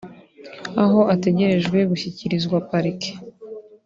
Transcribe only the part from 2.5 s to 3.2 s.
parike